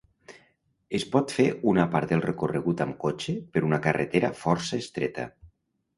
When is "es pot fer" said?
0.99-1.45